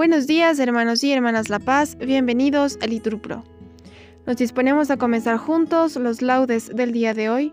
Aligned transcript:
Buenos 0.00 0.26
días, 0.26 0.58
hermanos 0.58 1.04
y 1.04 1.12
hermanas 1.12 1.50
La 1.50 1.58
Paz, 1.58 1.98
bienvenidos 1.98 2.78
a 2.80 2.86
Liturpro. 2.86 3.44
Nos 4.26 4.38
disponemos 4.38 4.90
a 4.90 4.96
comenzar 4.96 5.36
juntos 5.36 5.96
los 5.96 6.22
laudes 6.22 6.74
del 6.74 6.92
día 6.92 7.12
de 7.12 7.28
hoy, 7.28 7.52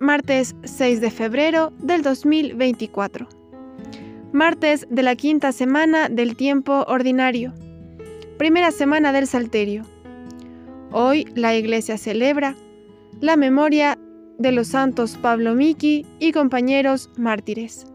martes 0.00 0.56
6 0.64 1.02
de 1.02 1.10
febrero 1.10 1.74
del 1.78 2.00
2024. 2.00 3.28
Martes 4.32 4.86
de 4.88 5.02
la 5.02 5.16
quinta 5.16 5.52
semana 5.52 6.08
del 6.08 6.34
tiempo 6.34 6.82
ordinario, 6.88 7.52
primera 8.38 8.70
semana 8.70 9.12
del 9.12 9.26
Salterio. 9.26 9.82
Hoy 10.92 11.26
la 11.34 11.54
Iglesia 11.54 11.98
celebra 11.98 12.56
la 13.20 13.36
memoria 13.36 13.98
de 14.38 14.50
los 14.50 14.68
santos 14.68 15.18
Pablo 15.20 15.54
Miki 15.54 16.06
y 16.20 16.32
compañeros 16.32 17.10
mártires. 17.18 17.86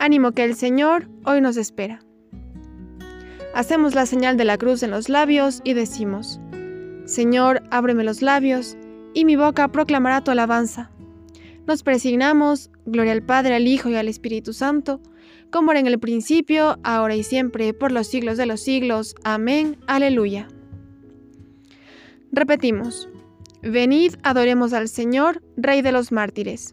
Ánimo 0.00 0.32
que 0.32 0.42
el 0.42 0.56
Señor 0.56 1.08
hoy 1.24 1.40
nos 1.40 1.56
espera. 1.56 2.00
Hacemos 3.54 3.94
la 3.94 4.06
señal 4.06 4.36
de 4.36 4.44
la 4.44 4.58
cruz 4.58 4.82
en 4.82 4.90
los 4.90 5.08
labios 5.08 5.60
y 5.64 5.74
decimos, 5.74 6.40
Señor, 7.04 7.62
ábreme 7.70 8.04
los 8.04 8.22
labios, 8.22 8.76
y 9.12 9.24
mi 9.24 9.34
boca 9.34 9.68
proclamará 9.68 10.22
tu 10.22 10.30
alabanza. 10.30 10.90
Nos 11.66 11.82
presignamos, 11.82 12.70
gloria 12.86 13.12
al 13.12 13.22
Padre, 13.22 13.54
al 13.54 13.66
Hijo 13.66 13.88
y 13.88 13.96
al 13.96 14.08
Espíritu 14.08 14.52
Santo, 14.52 15.00
como 15.50 15.72
era 15.72 15.80
en 15.80 15.88
el 15.88 15.98
principio, 15.98 16.78
ahora 16.84 17.16
y 17.16 17.24
siempre, 17.24 17.74
por 17.74 17.90
los 17.90 18.06
siglos 18.06 18.36
de 18.36 18.46
los 18.46 18.60
siglos. 18.60 19.16
Amén. 19.24 19.76
Aleluya. 19.88 20.46
Repetimos, 22.30 23.08
venid, 23.62 24.14
adoremos 24.22 24.72
al 24.72 24.88
Señor, 24.88 25.42
Rey 25.56 25.82
de 25.82 25.90
los 25.90 26.12
mártires. 26.12 26.72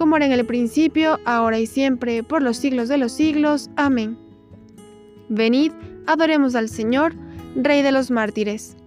como 0.00 0.16
era 0.16 0.24
en 0.24 0.32
el 0.32 0.46
principio, 0.46 1.20
ahora 1.26 1.58
y 1.58 1.66
siempre, 1.66 2.22
por 2.22 2.40
los 2.40 2.56
siglos 2.56 2.88
de 2.88 2.96
los 2.96 3.12
siglos. 3.12 3.68
Amén. 3.76 4.16
Venid, 5.28 5.72
adoremos 6.06 6.54
al 6.54 6.70
Señor, 6.70 7.12
Rey 7.54 7.82
de 7.82 7.92
los 7.92 8.10
mártires. 8.10 8.78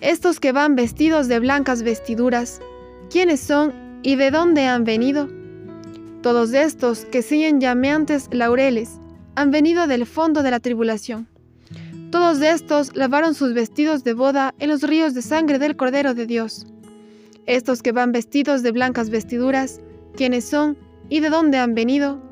Estos 0.00 0.40
que 0.40 0.50
van 0.50 0.74
vestidos 0.74 1.28
de 1.28 1.38
blancas 1.38 1.84
vestiduras, 1.84 2.60
¿quiénes 3.10 3.38
son 3.38 3.72
y 4.02 4.16
de 4.16 4.32
dónde 4.32 4.66
han 4.66 4.82
venido? 4.82 5.28
Todos 6.20 6.52
estos 6.52 7.04
que 7.04 7.22
siguen 7.22 7.60
llameantes 7.60 8.28
laureles, 8.32 8.98
han 9.36 9.52
venido 9.52 9.86
del 9.86 10.04
fondo 10.04 10.42
de 10.42 10.50
la 10.50 10.58
tribulación. 10.58 11.28
Todos 12.10 12.40
estos 12.40 12.96
lavaron 12.96 13.34
sus 13.34 13.54
vestidos 13.54 14.02
de 14.02 14.14
boda 14.14 14.52
en 14.58 14.68
los 14.68 14.82
ríos 14.82 15.14
de 15.14 15.22
sangre 15.22 15.60
del 15.60 15.76
Cordero 15.76 16.14
de 16.14 16.26
Dios. 16.26 16.66
Estos 17.46 17.82
que 17.82 17.92
van 17.92 18.12
vestidos 18.12 18.62
de 18.62 18.72
blancas 18.72 19.10
vestiduras, 19.10 19.78
¿quiénes 20.16 20.46
son 20.46 20.78
y 21.10 21.20
de 21.20 21.28
dónde 21.28 21.58
han 21.58 21.74
venido? 21.74 22.22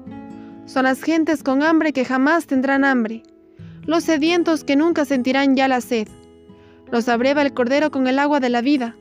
Son 0.65 0.85
las 0.85 1.03
gentes 1.03 1.43
con 1.43 1.63
hambre 1.63 1.93
que 1.93 2.07
jamás 2.07 2.47
tendrán 2.47 2.83
hambre, 2.83 3.23
los 3.85 4.05
sedientos 4.05 4.65
que 4.65 4.75
nunca 4.75 5.05
sentirán 5.05 5.55
ya 5.55 5.69
la 5.69 5.83
sed. 5.83 6.09
Los 6.91 7.09
abreva 7.09 7.43
el 7.43 7.53
Cordero 7.53 7.91
con 7.91 8.07
el 8.07 8.19
agua 8.19 8.41
de 8.41 8.49
la 8.49 8.63
vida, 8.63 8.97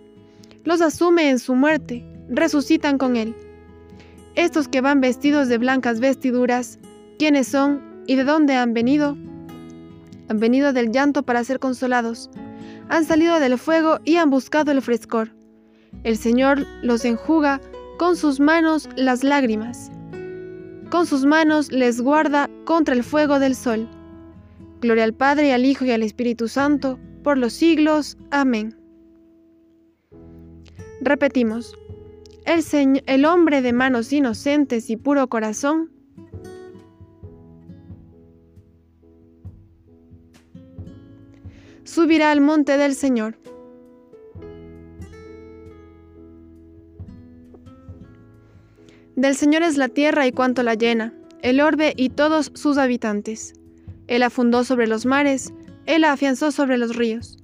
los 0.66 0.82
asume 0.82 1.30
en 1.30 1.40
su 1.40 1.56
muerte, 1.56 2.06
resucitan 2.28 2.98
con 2.98 3.16
él. 3.16 3.34
Estos 4.36 4.68
que 4.68 4.82
van 4.82 5.00
vestidos 5.00 5.48
de 5.48 5.60
blancas 5.60 6.02
vestiduras, 6.02 6.78
¿quiénes 7.20 7.48
son 7.48 8.04
y 8.06 8.16
de 8.16 8.26
dónde 8.26 8.56
han 8.56 8.74
venido? 8.74 9.18
Han 10.28 10.40
venido 10.40 10.74
del 10.74 10.92
llanto 10.92 11.24
para 11.24 11.44
ser 11.46 11.60
consolados, 11.60 12.30
han 12.90 13.06
salido 13.06 13.40
del 13.40 13.58
fuego 13.58 14.00
y 14.04 14.18
han 14.18 14.30
buscado 14.30 14.74
el 14.74 14.82
frescor. 14.82 15.41
El 16.04 16.18
Señor 16.18 16.66
los 16.82 17.06
enjuga 17.06 17.62
con 17.98 18.16
sus 18.16 18.40
manos 18.40 18.90
las 18.96 19.24
lágrimas. 19.24 19.92
Con 20.90 21.06
sus 21.06 21.26
manos 21.26 21.72
les 21.72 22.02
guarda 22.02 22.50
contra 22.66 22.96
el 22.96 23.04
fuego 23.04 23.40
del 23.40 23.56
sol. 23.56 23.88
Gloria 24.82 25.04
al 25.04 25.14
Padre, 25.14 25.54
al 25.54 25.64
Hijo 25.64 25.86
y 25.86 25.92
al 25.92 26.04
Espíritu 26.04 26.48
Santo, 26.48 27.00
por 27.24 27.38
los 27.38 27.54
siglos. 27.54 28.18
Amén. 28.32 28.76
Repetimos. 31.02 31.78
El, 32.46 33.04
el 33.06 33.26
hombre 33.26 33.62
de 33.62 33.72
manos 33.72 34.12
inocentes 34.12 34.90
y 34.90 34.98
puro 34.98 35.28
corazón 35.28 35.92
subirá 41.84 42.32
al 42.32 42.42
monte 42.42 42.78
del 42.78 42.96
Señor. 42.96 43.38
Del 49.16 49.36
Señor 49.36 49.64
es 49.64 49.76
la 49.76 49.90
tierra 49.90 50.26
y 50.26 50.32
cuanto 50.32 50.64
la 50.64 50.76
llena, 50.76 51.14
el 51.42 51.60
orbe 51.60 51.94
y 51.98 52.10
todos 52.10 52.52
sus 52.56 52.78
habitantes. 52.78 53.54
Él 54.08 54.22
la 54.22 54.30
fundó 54.30 54.64
sobre 54.64 54.88
los 54.88 55.06
mares, 55.06 55.54
Él 55.86 56.06
afianzó 56.06 56.52
sobre 56.52 56.78
los 56.78 56.96
ríos. 56.96 57.38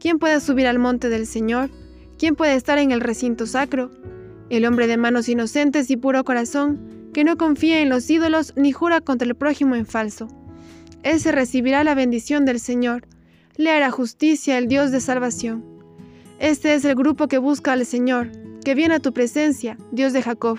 ¿Quién 0.00 0.18
puede 0.18 0.40
subir 0.40 0.66
al 0.66 0.80
monte 0.80 1.08
del 1.08 1.26
Señor? 1.26 1.70
¿Quién 2.18 2.34
puede 2.34 2.54
estar 2.54 2.78
en 2.78 2.90
el 2.90 3.00
recinto 3.00 3.46
sacro? 3.46 3.90
El 4.50 4.66
hombre 4.66 4.88
de 4.88 4.96
manos 4.96 5.28
inocentes 5.28 5.90
y 5.90 5.96
puro 5.96 6.24
corazón, 6.24 7.10
que 7.14 7.22
no 7.22 7.36
confía 7.36 7.80
en 7.80 7.88
los 7.88 8.10
ídolos 8.10 8.52
ni 8.56 8.72
jura 8.72 9.00
contra 9.00 9.28
el 9.28 9.36
prójimo 9.36 9.76
en 9.76 9.86
falso. 9.86 10.26
Él 11.04 11.20
se 11.20 11.30
recibirá 11.30 11.84
la 11.84 11.94
bendición 11.94 12.44
del 12.44 12.58
Señor, 12.58 13.06
le 13.56 13.70
hará 13.70 13.92
justicia 13.92 14.58
el 14.58 14.66
Dios 14.66 14.90
de 14.90 15.00
salvación. 15.00 15.64
Este 16.40 16.74
es 16.74 16.84
el 16.84 16.96
grupo 16.96 17.28
que 17.28 17.38
busca 17.38 17.72
al 17.72 17.86
Señor, 17.86 18.32
que 18.64 18.74
viene 18.74 18.96
a 18.96 19.00
tu 19.00 19.12
presencia, 19.12 19.78
Dios 19.92 20.12
de 20.12 20.22
Jacob. 20.22 20.58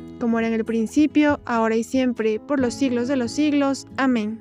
como 0.21 0.37
era 0.37 0.47
en 0.47 0.53
el 0.53 0.63
principio, 0.63 1.39
ahora 1.45 1.75
y 1.75 1.83
siempre, 1.83 2.39
por 2.39 2.59
los 2.59 2.75
siglos 2.75 3.07
de 3.07 3.15
los 3.15 3.31
siglos. 3.31 3.87
Amén. 3.97 4.39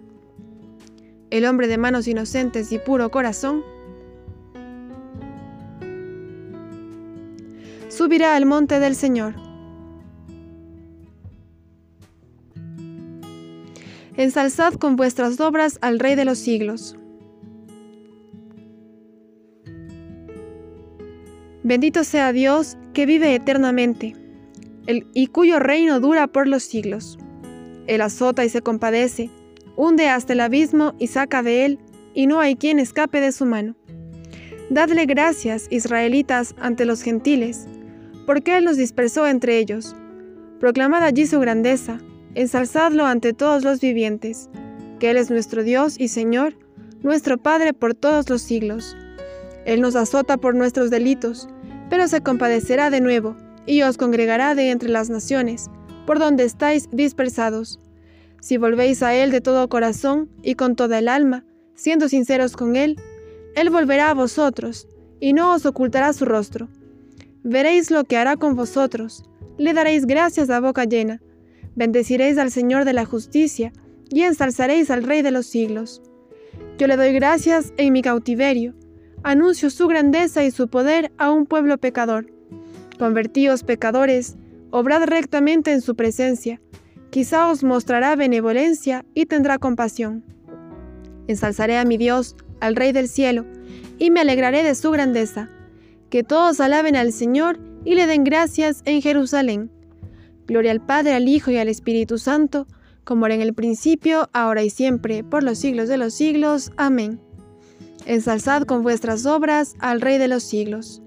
El 1.31 1.47
hombre 1.47 1.69
de 1.69 1.79
manos 1.79 2.07
inocentes 2.07 2.71
y 2.71 2.79
puro 2.79 3.11
corazón, 3.11 3.65
subirá 7.89 8.37
al 8.37 8.45
monte 8.45 8.79
del 8.79 8.95
Señor. 8.95 9.35
Ensalzad 14.19 14.75
con 14.75 14.97
vuestras 14.97 15.41
obras 15.41 15.79
al 15.81 15.99
Rey 15.99 16.15
de 16.15 16.27
los 16.27 16.37
siglos. 16.37 16.95
Bendito 21.63 22.05
sea 22.05 22.33
Dios 22.33 22.77
que 22.93 23.07
vive 23.07 23.35
eternamente 23.35 24.15
y 24.87 25.27
cuyo 25.29 25.59
reino 25.59 26.01
dura 26.01 26.27
por 26.27 26.47
los 26.47 26.63
siglos. 26.63 27.19
Él 27.87 28.01
azota 28.01 28.45
y 28.45 28.49
se 28.49 28.63
compadece, 28.63 29.31
hunde 29.77 30.09
hasta 30.09 30.33
el 30.33 30.41
abismo 30.41 30.95
y 30.99 31.09
saca 31.09 31.43
de 31.43 31.65
él, 31.65 31.79
y 32.15 32.27
no 32.27 32.41
hay 32.41 32.57
quien 32.57 32.79
escape 32.79 33.21
de 33.21 33.33
su 33.33 33.47
mano. 33.47 33.77
Dadle 34.71 35.07
gracias, 35.07 35.67
israelitas, 35.71 36.55
ante 36.61 36.85
los 36.85 37.03
gentiles, 37.03 37.67
porque 38.25 38.57
Él 38.57 38.65
nos 38.65 38.77
dispersó 38.77 39.27
entre 39.27 39.59
ellos. 39.59 39.97
Proclamad 40.61 41.03
allí 41.03 41.27
su 41.27 41.41
grandeza, 41.41 41.99
ensalzadlo 42.37 43.05
ante 43.07 43.33
todos 43.33 43.65
los 43.65 43.81
vivientes, 43.81 44.49
que 45.01 45.11
Él 45.11 45.17
es 45.17 45.31
nuestro 45.31 45.65
Dios 45.65 45.97
y 45.99 46.07
Señor, 46.07 46.55
nuestro 47.03 47.39
Padre 47.39 47.73
por 47.73 47.95
todos 47.95 48.31
los 48.31 48.43
siglos. 48.43 48.97
Él 49.65 49.81
nos 49.81 49.97
azota 49.97 50.37
por 50.37 50.55
nuestros 50.55 50.91
delitos, 50.91 51.49
pero 51.89 52.07
se 52.07 52.21
compadecerá 52.21 52.91
de 52.91 53.01
nuevo, 53.01 53.37
y 53.67 53.83
os 53.83 53.97
congregará 53.97 54.55
de 54.55 54.71
entre 54.71 54.89
las 54.89 55.11
naciones, 55.11 55.71
por 56.07 56.19
donde 56.19 56.45
estáis 56.45 56.89
dispersados. 56.91 57.79
Si 58.41 58.57
volvéis 58.57 59.03
a 59.03 59.15
Él 59.15 59.31
de 59.31 59.41
todo 59.41 59.69
corazón 59.69 60.31
y 60.43 60.55
con 60.55 60.77
toda 60.77 60.99
el 60.99 61.09
alma, 61.09 61.45
siendo 61.75 62.09
sinceros 62.09 62.57
con 62.57 62.77
Él, 62.77 62.97
él 63.55 63.71
volverá 63.71 64.11
a 64.11 64.15
vosotros, 64.15 64.87
y 65.19 65.33
no 65.33 65.55
os 65.55 65.67
ocultará 65.67 66.13
su 66.13 66.25
rostro. 66.25 66.69
Veréis 67.43 67.91
lo 67.91 68.05
que 68.05 68.17
hará 68.17 68.37
con 68.37 68.55
vosotros, 68.55 69.25
le 69.59 69.73
daréis 69.73 70.07
gracias 70.07 70.51
a 70.51 70.61
boca 70.61 70.85
llena, 70.85 71.21
bendeciréis 71.75 72.39
al 72.39 72.51
Señor 72.51 72.85
de 72.85 72.93
la 72.93 73.05
justicia, 73.05 73.73
y 74.09 74.23
ensalzaréis 74.23 74.91
al 74.91 75.05
Rey 75.05 75.23
de 75.23 75.31
los 75.31 75.47
siglos. 75.47 76.03
Yo 76.79 76.87
le 76.87 76.97
doy 76.97 77.13
gracias 77.13 77.73
en 77.77 77.93
mi 77.93 78.03
cautiverio, 78.03 78.75
anuncio 79.23 79.71
su 79.71 79.87
grandeza 79.87 80.45
y 80.45 80.51
su 80.51 80.69
poder 80.69 81.13
a 81.19 81.31
un 81.31 81.47
pueblo 81.47 81.79
pecador. 81.79 82.27
Convertíos 83.01 83.63
pecadores, 83.65 84.37
obrad 84.71 85.05
rectamente 85.05 85.73
en 85.73 85.81
su 85.81 85.97
presencia, 85.97 86.61
quizá 87.09 87.51
os 87.51 87.65
mostrará 87.65 88.15
benevolencia 88.15 89.07
y 89.15 89.25
tendrá 89.25 89.59
compasión. 89.59 90.23
Ensalzaré 91.27 91.79
a 91.79 91.87
mi 91.87 91.97
Dios, 91.97 92.37
al 92.61 92.77
Rey 92.77 92.93
del 92.93 93.09
cielo, 93.09 93.47
y 93.99 94.11
me 94.11 94.21
alegraré 94.21 94.63
de 94.63 94.75
su 94.75 94.91
grandeza. 94.91 95.49
Que 96.11 96.23
todos 96.23 96.61
alaben 96.61 96.95
al 96.95 97.15
Señor 97.15 97.59
y 97.87 97.95
le 97.95 98.07
den 98.07 98.23
gracias 98.23 98.83
en 98.85 99.01
Jerusalén. 99.01 99.71
Gloria 100.47 100.71
al 100.71 100.85
Padre, 100.85 101.15
al 101.15 101.27
Hijo 101.27 101.51
y 101.51 101.57
al 101.57 101.69
Espíritu 101.69 102.19
Santo, 102.19 102.67
como 103.05 103.25
era 103.25 103.35
en 103.35 103.41
el 103.41 103.55
principio, 103.55 104.29
ahora 104.35 104.63
y 104.63 104.69
siempre, 104.69 105.25
por 105.25 105.43
los 105.43 105.57
siglos 105.57 105.89
de 105.89 105.97
los 105.97 106.13
siglos. 106.13 106.71
Amén. 106.77 107.19
Ensalzad 108.05 108.65
con 108.65 108.83
vuestras 108.83 109.25
obras 109.25 109.75
al 109.79 110.03
Rey 110.03 110.19
de 110.19 110.29
los 110.29 110.43
siglos. 110.43 111.01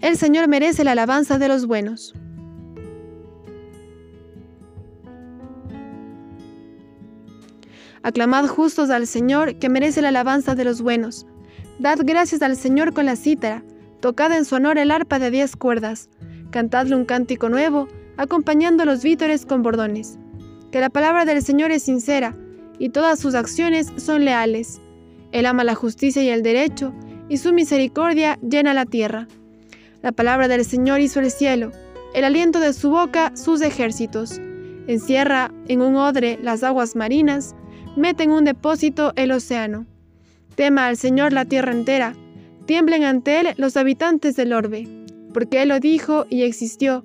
El 0.00 0.16
Señor 0.16 0.48
merece 0.48 0.82
la 0.82 0.92
alabanza 0.92 1.38
de 1.38 1.46
los 1.46 1.66
buenos. 1.66 2.14
Aclamad 8.02 8.46
justos 8.46 8.88
al 8.88 9.06
Señor, 9.06 9.58
que 9.58 9.68
merece 9.68 10.00
la 10.00 10.08
alabanza 10.08 10.54
de 10.54 10.64
los 10.64 10.80
buenos. 10.80 11.26
Dad 11.78 11.98
gracias 12.02 12.40
al 12.40 12.56
Señor 12.56 12.94
con 12.94 13.04
la 13.04 13.14
cítara, 13.14 13.62
tocad 14.00 14.32
en 14.32 14.46
su 14.46 14.54
honor 14.54 14.78
el 14.78 14.90
arpa 14.90 15.18
de 15.18 15.30
diez 15.30 15.54
cuerdas, 15.54 16.08
cantadle 16.50 16.96
un 16.96 17.04
cántico 17.04 17.50
nuevo, 17.50 17.86
acompañando 18.16 18.86
los 18.86 19.02
vítores 19.02 19.44
con 19.44 19.62
bordones. 19.62 20.18
Que 20.72 20.80
la 20.80 20.88
palabra 20.88 21.26
del 21.26 21.42
Señor 21.42 21.72
es 21.72 21.82
sincera, 21.82 22.34
y 22.78 22.88
todas 22.88 23.18
sus 23.20 23.34
acciones 23.34 23.92
son 23.98 24.24
leales. 24.24 24.80
Él 25.32 25.44
ama 25.44 25.62
la 25.62 25.74
justicia 25.74 26.22
y 26.22 26.30
el 26.30 26.42
derecho, 26.42 26.94
y 27.28 27.36
su 27.36 27.52
misericordia 27.52 28.38
llena 28.40 28.72
la 28.72 28.86
tierra. 28.86 29.28
La 30.02 30.12
palabra 30.12 30.48
del 30.48 30.64
Señor 30.64 31.00
hizo 31.00 31.20
el 31.20 31.30
cielo, 31.30 31.72
el 32.14 32.24
aliento 32.24 32.58
de 32.58 32.72
su 32.72 32.90
boca 32.90 33.32
sus 33.36 33.60
ejércitos. 33.60 34.40
Encierra 34.86 35.52
en 35.68 35.82
un 35.82 35.96
odre 35.96 36.38
las 36.42 36.62
aguas 36.62 36.96
marinas, 36.96 37.54
mete 37.96 38.24
en 38.24 38.30
un 38.30 38.44
depósito 38.44 39.12
el 39.16 39.30
océano. 39.30 39.86
Tema 40.54 40.86
al 40.86 40.96
Señor 40.96 41.34
la 41.34 41.44
tierra 41.44 41.72
entera, 41.72 42.14
tiemblen 42.64 43.04
ante 43.04 43.40
Él 43.40 43.48
los 43.58 43.76
habitantes 43.76 44.36
del 44.36 44.54
orbe, 44.54 44.88
porque 45.34 45.62
Él 45.62 45.68
lo 45.68 45.80
dijo 45.80 46.26
y 46.30 46.42
existió, 46.42 47.02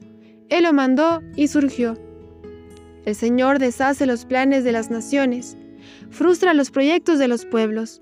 Él 0.50 0.64
lo 0.64 0.72
mandó 0.72 1.22
y 1.36 1.50
surgió. 1.50 1.98
El 3.06 3.14
Señor 3.14 3.60
deshace 3.60 4.06
los 4.06 4.26
planes 4.26 4.64
de 4.64 4.72
las 4.72 4.90
naciones, 4.90 5.58
frustra 6.10 6.54
los 6.54 6.72
proyectos 6.72 7.20
de 7.20 7.28
los 7.28 7.46
pueblos, 7.46 8.02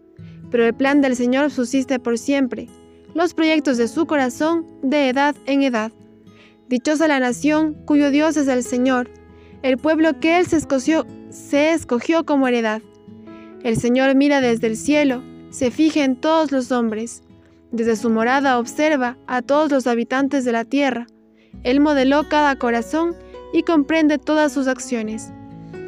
pero 0.52 0.66
el 0.66 0.74
plan 0.76 1.02
del 1.02 1.16
Señor 1.16 1.50
subsiste 1.50 2.00
por 2.00 2.18
siempre, 2.20 2.70
los 3.14 3.34
proyectos 3.34 3.78
de 3.78 3.88
su 3.88 4.06
corazón 4.06 4.66
de 4.82 5.10
edad 5.10 5.36
en 5.46 5.64
edad. 5.64 5.92
Dichosa 6.70 7.08
la 7.08 7.20
nación 7.20 7.76
cuyo 7.86 8.10
Dios 8.10 8.38
es 8.38 8.48
el 8.48 8.64
Señor, 8.64 9.10
el 9.62 9.78
pueblo 9.78 10.20
que 10.20 10.38
Él 10.40 10.46
se 10.46 10.58
escogió, 10.58 11.06
se 11.30 11.72
escogió 11.72 12.26
como 12.26 12.48
heredad. 12.48 12.82
El 13.64 13.78
Señor 13.78 14.14
mira 14.16 14.42
desde 14.42 14.68
el 14.68 14.78
cielo, 14.78 15.24
se 15.50 15.72
fija 15.72 16.04
en 16.04 16.16
todos 16.16 16.52
los 16.52 16.72
hombres. 16.72 17.24
Desde 17.72 17.96
su 17.96 18.10
morada 18.10 18.60
observa 18.60 19.18
a 19.26 19.42
todos 19.42 19.72
los 19.72 19.88
habitantes 19.88 20.46
de 20.46 20.52
la 20.52 20.66
tierra. 20.66 21.08
Él 21.64 21.80
modeló 21.80 22.28
cada 22.28 22.58
corazón 22.58 23.16
y 23.54 23.64
comprende 23.64 24.18
todas 24.18 24.52
sus 24.52 24.68
acciones. 24.68 25.32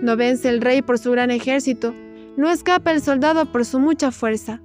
No 0.02 0.16
vence 0.16 0.50
el 0.50 0.62
rey 0.62 0.82
por 0.82 1.00
su 1.00 1.12
gran 1.12 1.32
ejército, 1.32 1.94
no 2.38 2.50
escapa 2.50 2.92
el 2.92 3.02
soldado 3.02 3.52
por 3.52 3.66
su 3.66 3.80
mucha 3.80 4.12
fuerza. 4.12 4.62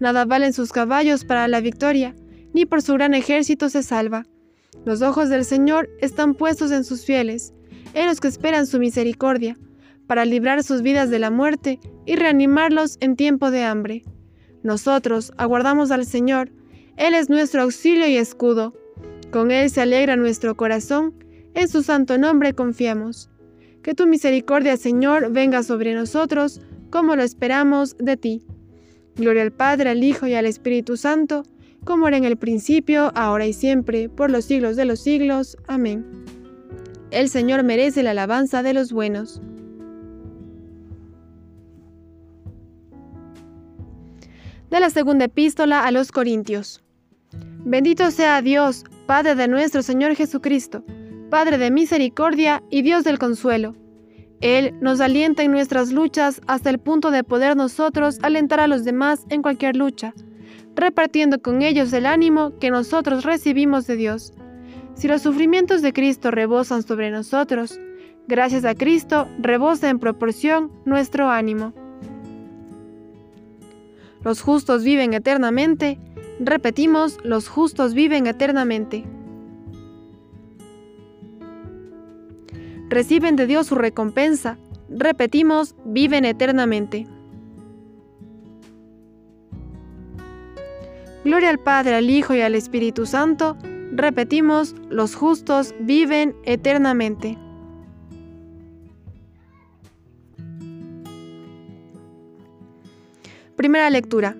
Nada 0.00 0.24
valen 0.24 0.52
sus 0.52 0.72
caballos 0.72 1.24
para 1.24 1.48
la 1.48 1.60
victoria, 1.60 2.14
ni 2.52 2.66
por 2.66 2.82
su 2.82 2.94
gran 2.94 3.14
ejército 3.14 3.68
se 3.68 3.82
salva. 3.82 4.26
Los 4.84 5.02
ojos 5.02 5.28
del 5.28 5.44
Señor 5.44 5.88
están 6.00 6.34
puestos 6.34 6.70
en 6.70 6.84
sus 6.84 7.04
fieles, 7.04 7.52
en 7.94 8.06
los 8.06 8.20
que 8.20 8.28
esperan 8.28 8.66
su 8.66 8.78
misericordia, 8.78 9.56
para 10.06 10.24
librar 10.24 10.62
sus 10.62 10.82
vidas 10.82 11.10
de 11.10 11.18
la 11.18 11.30
muerte 11.30 11.80
y 12.06 12.16
reanimarlos 12.16 12.98
en 13.00 13.16
tiempo 13.16 13.50
de 13.50 13.64
hambre. 13.64 14.04
Nosotros 14.62 15.32
aguardamos 15.36 15.90
al 15.90 16.06
Señor, 16.06 16.50
Él 16.96 17.14
es 17.14 17.30
nuestro 17.30 17.62
auxilio 17.62 18.06
y 18.06 18.16
escudo. 18.16 18.74
Con 19.30 19.50
Él 19.50 19.70
se 19.70 19.80
alegra 19.80 20.16
nuestro 20.16 20.56
corazón, 20.56 21.14
en 21.54 21.68
su 21.68 21.82
santo 21.82 22.18
nombre 22.18 22.54
confiamos. 22.54 23.30
Que 23.82 23.94
tu 23.94 24.06
misericordia, 24.06 24.76
Señor, 24.76 25.30
venga 25.30 25.62
sobre 25.62 25.94
nosotros, 25.94 26.60
como 26.90 27.16
lo 27.16 27.22
esperamos 27.22 27.96
de 27.98 28.16
ti. 28.16 28.46
Gloria 29.16 29.42
al 29.42 29.52
Padre, 29.52 29.90
al 29.90 30.02
Hijo 30.02 30.26
y 30.26 30.34
al 30.34 30.46
Espíritu 30.46 30.96
Santo, 30.96 31.44
como 31.84 32.08
era 32.08 32.16
en 32.16 32.24
el 32.24 32.36
principio, 32.36 33.12
ahora 33.14 33.46
y 33.46 33.52
siempre, 33.52 34.08
por 34.08 34.30
los 34.30 34.44
siglos 34.44 34.76
de 34.76 34.84
los 34.84 35.00
siglos. 35.00 35.56
Amén. 35.68 36.04
El 37.10 37.28
Señor 37.28 37.62
merece 37.62 38.02
la 38.02 38.10
alabanza 38.10 38.62
de 38.62 38.74
los 38.74 38.92
buenos. 38.92 39.40
De 44.70 44.80
la 44.80 44.90
segunda 44.90 45.26
epístola 45.26 45.84
a 45.84 45.92
los 45.92 46.10
Corintios. 46.10 46.82
Bendito 47.64 48.10
sea 48.10 48.42
Dios, 48.42 48.84
Padre 49.06 49.36
de 49.36 49.46
nuestro 49.46 49.82
Señor 49.82 50.16
Jesucristo, 50.16 50.84
Padre 51.30 51.58
de 51.58 51.70
misericordia 51.70 52.62
y 52.70 52.82
Dios 52.82 53.04
del 53.04 53.18
consuelo. 53.18 53.76
Él 54.40 54.74
nos 54.80 55.00
alienta 55.00 55.42
en 55.42 55.52
nuestras 55.52 55.92
luchas 55.92 56.40
hasta 56.46 56.70
el 56.70 56.78
punto 56.78 57.10
de 57.10 57.24
poder 57.24 57.56
nosotros 57.56 58.18
alentar 58.22 58.60
a 58.60 58.66
los 58.66 58.84
demás 58.84 59.24
en 59.30 59.42
cualquier 59.42 59.76
lucha, 59.76 60.14
repartiendo 60.74 61.40
con 61.40 61.62
ellos 61.62 61.92
el 61.92 62.06
ánimo 62.06 62.58
que 62.58 62.70
nosotros 62.70 63.24
recibimos 63.24 63.86
de 63.86 63.96
Dios. 63.96 64.34
Si 64.94 65.08
los 65.08 65.22
sufrimientos 65.22 65.82
de 65.82 65.92
Cristo 65.92 66.30
rebosan 66.30 66.82
sobre 66.82 67.10
nosotros, 67.10 67.78
gracias 68.28 68.64
a 68.64 68.74
Cristo 68.74 69.28
rebosa 69.38 69.88
en 69.88 69.98
proporción 69.98 70.70
nuestro 70.84 71.30
ánimo. 71.30 71.72
Los 74.22 74.40
justos 74.40 74.84
viven 74.84 75.12
eternamente. 75.12 75.98
Repetimos, 76.40 77.18
los 77.24 77.48
justos 77.48 77.92
viven 77.92 78.26
eternamente. 78.26 79.04
Reciben 82.88 83.36
de 83.36 83.46
Dios 83.46 83.66
su 83.66 83.74
recompensa. 83.74 84.58
Repetimos, 84.88 85.74
viven 85.84 86.24
eternamente. 86.24 87.06
Gloria 91.24 91.50
al 91.50 91.58
Padre, 91.58 91.94
al 91.94 92.10
Hijo 92.10 92.34
y 92.34 92.40
al 92.40 92.54
Espíritu 92.54 93.06
Santo 93.06 93.56
Repetimos, 93.96 94.74
los 94.90 95.14
justos 95.14 95.72
viven 95.78 96.34
eternamente. 96.44 97.38
Primera 103.54 103.88
lectura. 103.90 104.36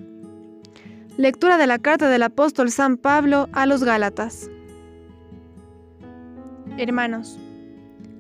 Lectura 1.16 1.56
de 1.56 1.68
la 1.68 1.78
carta 1.78 2.08
del 2.08 2.24
apóstol 2.24 2.72
San 2.72 2.96
Pablo 2.96 3.48
a 3.52 3.66
los 3.66 3.84
Gálatas. 3.84 4.50
Hermanos, 6.76 7.38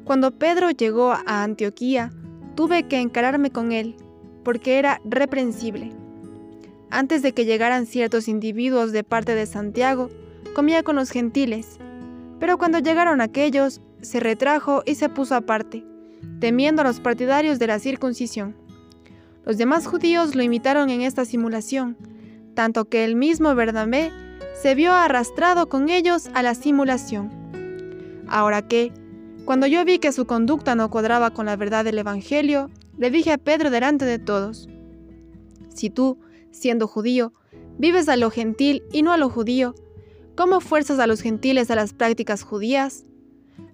cuando 0.04 0.32
Pedro 0.32 0.70
llegó 0.70 1.12
a 1.12 1.42
Antioquía, 1.42 2.12
tuve 2.54 2.84
que 2.84 3.00
encararme 3.00 3.50
con 3.50 3.72
él, 3.72 3.96
porque 4.44 4.78
era 4.78 5.00
reprensible. 5.04 5.92
Antes 6.90 7.22
de 7.22 7.32
que 7.32 7.44
llegaran 7.44 7.86
ciertos 7.86 8.28
individuos 8.28 8.92
de 8.92 9.02
parte 9.02 9.34
de 9.34 9.46
Santiago, 9.46 10.10
comía 10.54 10.82
con 10.82 10.96
los 10.96 11.10
gentiles. 11.10 11.78
Pero 12.38 12.58
cuando 12.58 12.78
llegaron 12.78 13.20
aquellos, 13.20 13.80
se 14.02 14.20
retrajo 14.20 14.82
y 14.84 14.94
se 14.94 15.08
puso 15.08 15.34
aparte, 15.34 15.84
temiendo 16.38 16.82
a 16.82 16.84
los 16.84 17.00
partidarios 17.00 17.58
de 17.58 17.66
la 17.66 17.78
circuncisión. 17.78 18.54
Los 19.44 19.56
demás 19.58 19.86
judíos 19.86 20.34
lo 20.34 20.42
imitaron 20.42 20.90
en 20.90 21.00
esta 21.00 21.24
simulación, 21.24 21.96
tanto 22.54 22.84
que 22.84 23.04
el 23.04 23.16
mismo 23.16 23.54
Bernabé 23.54 24.12
se 24.60 24.74
vio 24.74 24.92
arrastrado 24.92 25.68
con 25.68 25.88
ellos 25.88 26.30
a 26.34 26.42
la 26.42 26.54
simulación. 26.54 27.30
Ahora 28.28 28.66
que, 28.66 28.92
cuando 29.44 29.66
yo 29.66 29.84
vi 29.84 29.98
que 29.98 30.12
su 30.12 30.26
conducta 30.26 30.74
no 30.74 30.90
cuadraba 30.90 31.30
con 31.30 31.46
la 31.46 31.56
verdad 31.56 31.84
del 31.84 31.98
Evangelio, 31.98 32.70
le 32.96 33.10
dije 33.10 33.32
a 33.32 33.38
Pedro 33.38 33.70
delante 33.70 34.04
de 34.04 34.18
todos, 34.18 34.68
si 35.74 35.90
tú, 35.90 36.18
siendo 36.50 36.86
judío, 36.86 37.32
vives 37.78 38.08
a 38.08 38.16
lo 38.16 38.30
gentil 38.30 38.82
y 38.92 39.02
no 39.02 39.12
a 39.12 39.18
lo 39.18 39.28
judío, 39.28 39.74
¿cómo 40.36 40.60
fuerzas 40.60 40.98
a 40.98 41.06
los 41.06 41.20
gentiles 41.20 41.70
a 41.70 41.74
las 41.74 41.92
prácticas 41.92 42.42
judías? 42.42 43.04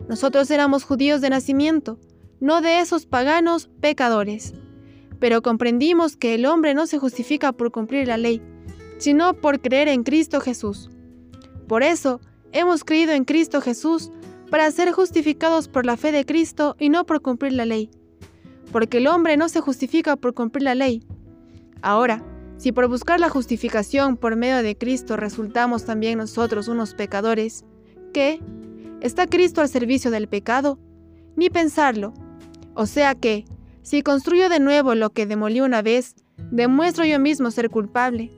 Nosotros 0.08 0.50
éramos 0.50 0.84
judíos 0.84 1.20
de 1.20 1.30
nacimiento, 1.30 1.98
no 2.40 2.62
de 2.62 2.80
esos 2.80 3.06
paganos 3.06 3.70
pecadores. 3.80 4.54
Pero 5.20 5.42
comprendimos 5.42 6.16
que 6.16 6.34
el 6.34 6.46
hombre 6.46 6.74
no 6.74 6.86
se 6.86 6.98
justifica 6.98 7.52
por 7.52 7.70
cumplir 7.70 8.08
la 8.08 8.16
ley, 8.16 8.42
sino 8.98 9.34
por 9.34 9.60
creer 9.60 9.88
en 9.88 10.02
Cristo 10.02 10.40
Jesús. 10.40 10.90
Por 11.68 11.82
eso, 11.82 12.20
hemos 12.52 12.82
creído 12.82 13.12
en 13.12 13.24
Cristo 13.24 13.60
Jesús 13.60 14.10
para 14.50 14.70
ser 14.72 14.90
justificados 14.92 15.68
por 15.68 15.86
la 15.86 15.96
fe 15.96 16.12
de 16.12 16.26
Cristo 16.26 16.76
y 16.78 16.88
no 16.88 17.06
por 17.06 17.22
cumplir 17.22 17.52
la 17.52 17.64
ley. 17.64 17.90
Porque 18.72 18.98
el 18.98 19.06
hombre 19.06 19.36
no 19.36 19.48
se 19.48 19.60
justifica 19.60 20.16
por 20.16 20.34
cumplir 20.34 20.64
la 20.64 20.74
ley. 20.74 21.04
Ahora, 21.82 22.22
si 22.56 22.72
por 22.72 22.88
buscar 22.88 23.20
la 23.20 23.30
justificación 23.30 24.16
por 24.16 24.36
medio 24.36 24.62
de 24.62 24.76
Cristo 24.76 25.16
resultamos 25.16 25.84
también 25.84 26.18
nosotros 26.18 26.68
unos 26.68 26.94
pecadores, 26.94 27.64
¿qué? 28.12 28.40
¿Está 29.00 29.26
Cristo 29.26 29.60
al 29.60 29.68
servicio 29.68 30.10
del 30.10 30.28
pecado? 30.28 30.78
Ni 31.36 31.48
pensarlo. 31.48 32.12
O 32.74 32.86
sea 32.86 33.14
que, 33.14 33.46
si 33.82 34.02
construyo 34.02 34.48
de 34.48 34.60
nuevo 34.60 34.94
lo 34.94 35.10
que 35.10 35.26
demolí 35.26 35.60
una 35.60 35.80
vez, 35.80 36.16
demuestro 36.50 37.04
yo 37.04 37.18
mismo 37.18 37.50
ser 37.50 37.70
culpable. 37.70 38.30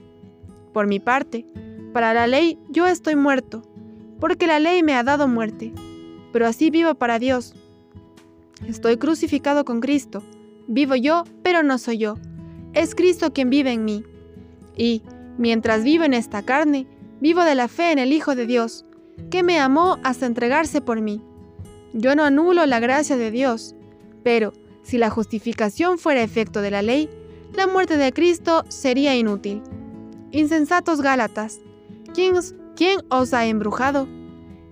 Por 0.72 0.86
mi 0.86 1.00
parte, 1.00 1.44
para 1.92 2.14
la 2.14 2.26
ley 2.26 2.58
yo 2.70 2.86
estoy 2.86 3.16
muerto, 3.16 3.62
porque 4.20 4.46
la 4.46 4.60
ley 4.60 4.82
me 4.82 4.94
ha 4.94 5.02
dado 5.02 5.26
muerte, 5.26 5.74
pero 6.32 6.46
así 6.46 6.70
vivo 6.70 6.94
para 6.94 7.18
Dios. 7.18 7.54
Estoy 8.66 8.96
crucificado 8.96 9.64
con 9.64 9.80
Cristo, 9.80 10.22
vivo 10.66 10.94
yo, 10.94 11.24
pero 11.42 11.62
no 11.62 11.78
soy 11.78 11.98
yo, 11.98 12.16
es 12.74 12.94
Cristo 12.94 13.32
quien 13.32 13.50
vive 13.50 13.72
en 13.72 13.84
mí. 13.84 14.04
Y, 14.76 15.02
mientras 15.38 15.84
vivo 15.84 16.04
en 16.04 16.14
esta 16.14 16.42
carne, 16.42 16.86
vivo 17.20 17.44
de 17.44 17.54
la 17.54 17.68
fe 17.68 17.92
en 17.92 17.98
el 17.98 18.12
Hijo 18.12 18.34
de 18.34 18.46
Dios, 18.46 18.84
que 19.30 19.42
me 19.42 19.58
amó 19.58 19.98
hasta 20.02 20.26
entregarse 20.26 20.80
por 20.80 21.00
mí. 21.00 21.20
Yo 21.92 22.16
no 22.16 22.24
anulo 22.24 22.64
la 22.66 22.80
gracia 22.80 23.16
de 23.16 23.30
Dios, 23.30 23.74
pero 24.22 24.52
si 24.82 24.98
la 24.98 25.10
justificación 25.10 25.98
fuera 25.98 26.22
efecto 26.22 26.62
de 26.62 26.70
la 26.70 26.82
ley, 26.82 27.10
la 27.54 27.66
muerte 27.66 27.96
de 27.98 28.12
Cristo 28.12 28.64
sería 28.68 29.14
inútil. 29.14 29.62
Insensatos 30.30 31.02
Gálatas, 31.02 31.60
¿quién, 32.14 32.34
¿quién 32.74 33.00
os 33.10 33.34
ha 33.34 33.44
embrujado? 33.46 34.08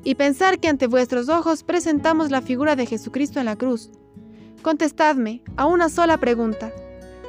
Y 0.03 0.15
pensar 0.15 0.59
que 0.59 0.69
ante 0.69 0.87
vuestros 0.87 1.29
ojos 1.29 1.63
presentamos 1.63 2.31
la 2.31 2.41
figura 2.41 2.77
de 2.77 2.87
Jesucristo 2.87 3.39
en 3.39 3.47
la 3.47 3.57
cruz. 3.57 3.91
Contestadme 4.63 5.43
a 5.57 5.67
una 5.67 5.89
sola 5.89 6.19
pregunta. 6.19 6.73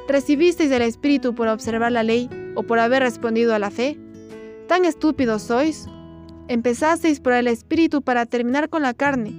¿Recibisteis 0.08 0.70
el 0.70 0.82
Espíritu 0.82 1.34
por 1.34 1.48
observar 1.48 1.92
la 1.92 2.02
ley 2.02 2.28
o 2.54 2.62
por 2.62 2.78
haber 2.78 3.02
respondido 3.02 3.54
a 3.54 3.58
la 3.58 3.70
fe? 3.70 3.98
¿Tan 4.68 4.84
estúpidos 4.84 5.42
sois? 5.42 5.86
Empezasteis 6.48 7.20
por 7.20 7.34
el 7.34 7.46
Espíritu 7.46 8.02
para 8.02 8.26
terminar 8.26 8.68
con 8.68 8.82
la 8.82 8.94
carne. 8.94 9.32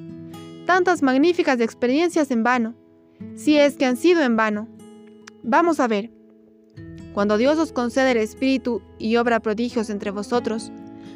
Tantas 0.65 1.03
magníficas 1.03 1.59
experiencias 1.59 2.31
en 2.31 2.43
vano, 2.43 2.75
si 3.35 3.57
es 3.57 3.75
que 3.75 3.85
han 3.85 3.97
sido 3.97 4.23
en 4.23 4.35
vano. 4.35 4.67
Vamos 5.43 5.79
a 5.79 5.87
ver. 5.87 6.11
Cuando 7.13 7.37
Dios 7.37 7.59
os 7.59 7.73
concede 7.73 8.11
el 8.11 8.17
Espíritu 8.17 8.81
y 8.97 9.17
obra 9.17 9.39
prodigios 9.39 9.89
entre 9.89 10.11
vosotros, 10.11 10.71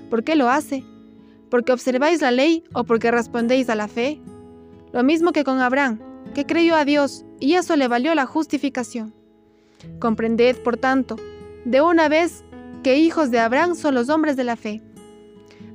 ¿por 0.09 0.23
qué 0.23 0.35
lo 0.35 0.49
hace? 0.49 0.83
¿Porque 1.49 1.71
observáis 1.71 2.21
la 2.21 2.31
ley 2.31 2.63
o 2.73 2.83
porque 2.83 3.11
respondéis 3.11 3.69
a 3.69 3.75
la 3.75 3.87
fe? 3.87 4.19
Lo 4.91 5.03
mismo 5.03 5.31
que 5.31 5.43
con 5.43 5.59
Abraham, 5.59 5.99
que 6.33 6.45
creyó 6.45 6.75
a 6.75 6.85
Dios 6.85 7.25
y 7.39 7.53
eso 7.53 7.75
le 7.75 7.87
valió 7.87 8.15
la 8.15 8.25
justificación. 8.25 9.13
Comprended, 9.99 10.57
por 10.63 10.77
tanto, 10.77 11.15
de 11.65 11.81
una 11.81 12.09
vez 12.09 12.43
que 12.83 12.97
hijos 12.97 13.31
de 13.31 13.39
Abraham 13.39 13.75
son 13.75 13.95
los 13.95 14.09
hombres 14.09 14.35
de 14.35 14.43
la 14.43 14.55
fe. 14.55 14.81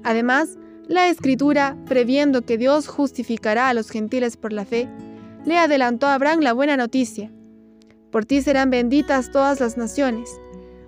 Además, 0.02 0.58
la 0.88 1.08
Escritura, 1.08 1.76
previendo 1.86 2.42
que 2.42 2.58
Dios 2.58 2.88
justificará 2.88 3.68
a 3.68 3.74
los 3.74 3.90
gentiles 3.90 4.36
por 4.36 4.52
la 4.52 4.64
fe, 4.64 4.88
le 5.44 5.58
adelantó 5.58 6.06
a 6.06 6.14
Abraham 6.14 6.40
la 6.40 6.52
buena 6.52 6.76
noticia 6.76 7.30
por 8.12 8.26
ti 8.26 8.42
serán 8.42 8.70
benditas 8.70 9.32
todas 9.32 9.58
las 9.58 9.76
naciones. 9.76 10.38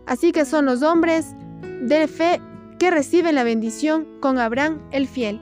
Así 0.07 0.31
que 0.31 0.45
son 0.45 0.67
los 0.67 0.83
hombres 0.83 1.35
de 1.81 2.07
fe 2.07 2.41
que 2.79 2.91
reciben 2.91 3.35
la 3.35 3.45
bendición 3.45 4.07
con 4.21 4.39
Abraham 4.39 4.81
el 4.91 5.07
fiel. 5.07 5.41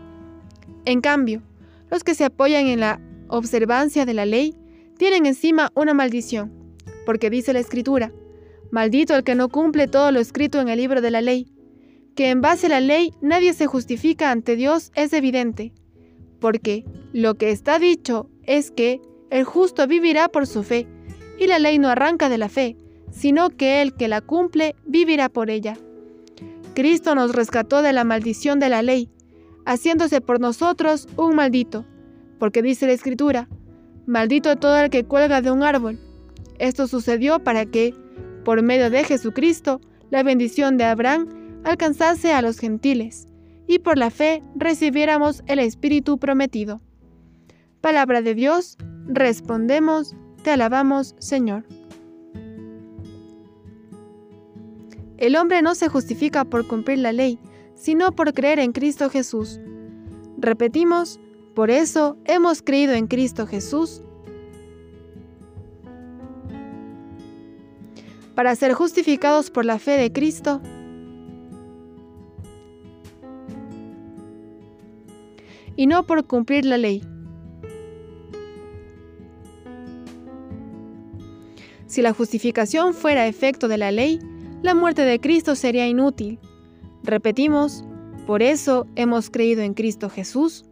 En 0.84 1.00
cambio, 1.00 1.42
los 1.90 2.04
que 2.04 2.14
se 2.14 2.24
apoyan 2.24 2.66
en 2.66 2.80
la 2.80 3.00
observancia 3.28 4.04
de 4.04 4.14
la 4.14 4.26
ley 4.26 4.54
tienen 4.98 5.26
encima 5.26 5.70
una 5.74 5.94
maldición, 5.94 6.52
porque 7.06 7.30
dice 7.30 7.52
la 7.52 7.60
Escritura, 7.60 8.12
maldito 8.70 9.14
el 9.14 9.24
que 9.24 9.34
no 9.34 9.48
cumple 9.48 9.88
todo 9.88 10.10
lo 10.12 10.20
escrito 10.20 10.60
en 10.60 10.68
el 10.68 10.78
libro 10.78 11.00
de 11.00 11.10
la 11.10 11.20
ley, 11.20 11.52
que 12.14 12.30
en 12.30 12.40
base 12.40 12.66
a 12.66 12.70
la 12.70 12.80
ley 12.80 13.12
nadie 13.20 13.52
se 13.52 13.66
justifica 13.66 14.30
ante 14.30 14.56
Dios 14.56 14.92
es 14.94 15.12
evidente, 15.12 15.72
porque 16.40 16.84
lo 17.12 17.34
que 17.34 17.50
está 17.50 17.78
dicho 17.78 18.28
es 18.44 18.70
que 18.70 19.00
el 19.30 19.44
justo 19.44 19.86
vivirá 19.86 20.28
por 20.28 20.46
su 20.46 20.62
fe, 20.62 20.86
y 21.38 21.46
la 21.46 21.58
ley 21.58 21.78
no 21.78 21.88
arranca 21.88 22.28
de 22.28 22.38
la 22.38 22.48
fe, 22.48 22.76
sino 23.10 23.50
que 23.50 23.82
el 23.82 23.94
que 23.94 24.08
la 24.08 24.20
cumple 24.20 24.74
vivirá 24.84 25.28
por 25.28 25.50
ella. 25.50 25.76
Cristo 26.74 27.14
nos 27.14 27.34
rescató 27.34 27.82
de 27.82 27.92
la 27.92 28.04
maldición 28.04 28.58
de 28.58 28.68
la 28.68 28.82
ley, 28.82 29.10
haciéndose 29.64 30.20
por 30.20 30.40
nosotros 30.40 31.08
un 31.16 31.34
maldito, 31.34 31.84
porque 32.38 32.62
dice 32.62 32.86
la 32.86 32.92
Escritura, 32.92 33.48
maldito 34.06 34.56
todo 34.56 34.78
el 34.78 34.90
que 34.90 35.04
cuelga 35.04 35.42
de 35.42 35.50
un 35.50 35.62
árbol. 35.62 35.98
Esto 36.58 36.86
sucedió 36.86 37.38
para 37.40 37.66
que, 37.66 37.94
por 38.44 38.62
medio 38.62 38.90
de 38.90 39.04
Jesucristo, 39.04 39.80
la 40.10 40.22
bendición 40.22 40.76
de 40.76 40.84
Abraham 40.84 41.28
alcanzase 41.64 42.32
a 42.32 42.42
los 42.42 42.58
gentiles, 42.58 43.26
y 43.66 43.78
por 43.78 43.98
la 43.98 44.10
fe 44.10 44.42
recibiéramos 44.56 45.42
el 45.46 45.58
Espíritu 45.58 46.18
prometido. 46.18 46.80
Palabra 47.80 48.22
de 48.22 48.34
Dios, 48.34 48.76
respondemos, 49.06 50.14
te 50.42 50.50
alabamos, 50.50 51.14
Señor. 51.18 51.64
El 55.22 55.36
hombre 55.36 55.62
no 55.62 55.76
se 55.76 55.86
justifica 55.86 56.44
por 56.44 56.66
cumplir 56.66 56.98
la 56.98 57.12
ley, 57.12 57.38
sino 57.76 58.10
por 58.10 58.34
creer 58.34 58.58
en 58.58 58.72
Cristo 58.72 59.08
Jesús. 59.08 59.60
Repetimos, 60.36 61.20
por 61.54 61.70
eso 61.70 62.16
hemos 62.24 62.60
creído 62.60 62.94
en 62.94 63.06
Cristo 63.06 63.46
Jesús. 63.46 64.02
Para 68.34 68.56
ser 68.56 68.72
justificados 68.72 69.48
por 69.48 69.64
la 69.64 69.78
fe 69.78 69.92
de 69.92 70.12
Cristo, 70.12 70.60
y 75.76 75.86
no 75.86 76.04
por 76.04 76.26
cumplir 76.26 76.64
la 76.64 76.78
ley. 76.78 77.00
Si 81.86 82.02
la 82.02 82.12
justificación 82.12 82.92
fuera 82.92 83.28
efecto 83.28 83.68
de 83.68 83.78
la 83.78 83.92
ley, 83.92 84.18
la 84.62 84.74
muerte 84.74 85.02
de 85.02 85.20
Cristo 85.20 85.54
sería 85.54 85.86
inútil. 85.86 86.38
Repetimos, 87.02 87.84
por 88.26 88.42
eso 88.42 88.86
hemos 88.94 89.28
creído 89.28 89.62
en 89.62 89.74
Cristo 89.74 90.08
Jesús. 90.08 90.64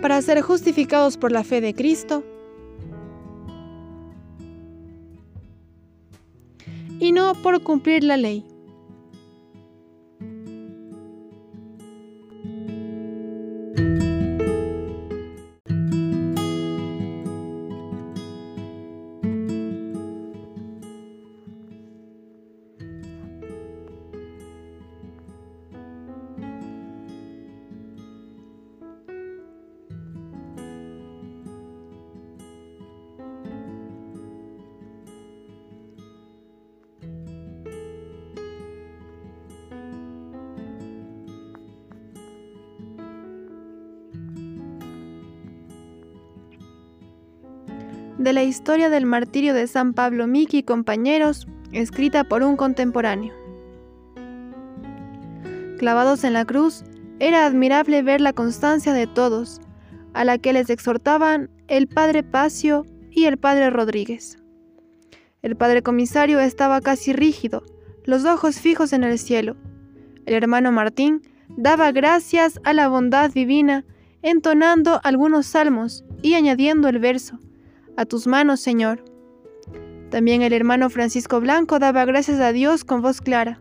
Para 0.00 0.20
ser 0.22 0.40
justificados 0.42 1.16
por 1.16 1.32
la 1.32 1.44
fe 1.44 1.60
de 1.60 1.74
Cristo, 1.74 2.24
y 7.00 7.12
no 7.12 7.34
por 7.34 7.62
cumplir 7.62 8.02
la 8.02 8.16
ley. 8.16 8.46
De 48.24 48.32
la 48.32 48.42
historia 48.42 48.88
del 48.88 49.04
martirio 49.04 49.52
de 49.52 49.66
San 49.66 49.92
Pablo 49.92 50.26
Miki 50.26 50.58
y 50.58 50.62
compañeros, 50.62 51.46
escrita 51.72 52.24
por 52.24 52.42
un 52.42 52.56
contemporáneo. 52.56 53.34
Clavados 55.78 56.24
en 56.24 56.32
la 56.32 56.46
cruz, 56.46 56.84
era 57.20 57.44
admirable 57.44 58.02
ver 58.02 58.22
la 58.22 58.32
constancia 58.32 58.94
de 58.94 59.06
todos, 59.06 59.60
a 60.14 60.24
la 60.24 60.38
que 60.38 60.54
les 60.54 60.70
exhortaban 60.70 61.50
el 61.68 61.86
padre 61.86 62.22
Pacio 62.22 62.86
y 63.10 63.26
el 63.26 63.36
padre 63.36 63.68
Rodríguez. 63.68 64.38
El 65.42 65.54
padre 65.54 65.82
comisario 65.82 66.40
estaba 66.40 66.80
casi 66.80 67.12
rígido, 67.12 67.62
los 68.04 68.24
ojos 68.24 68.58
fijos 68.58 68.94
en 68.94 69.04
el 69.04 69.18
cielo. 69.18 69.56
El 70.24 70.32
hermano 70.32 70.72
Martín 70.72 71.20
daba 71.58 71.92
gracias 71.92 72.58
a 72.64 72.72
la 72.72 72.88
bondad 72.88 73.30
divina, 73.30 73.84
entonando 74.22 75.00
algunos 75.04 75.44
salmos 75.44 76.04
y 76.22 76.34
añadiendo 76.34 76.88
el 76.88 76.98
verso, 76.98 77.38
A 77.96 78.06
tus 78.06 78.26
manos, 78.26 78.60
Señor. 78.60 79.04
También 80.10 80.42
el 80.42 80.52
hermano 80.52 80.90
Francisco 80.90 81.40
Blanco 81.40 81.78
daba 81.78 82.04
gracias 82.04 82.40
a 82.40 82.52
Dios 82.52 82.84
con 82.84 83.02
voz 83.02 83.20
clara. 83.20 83.60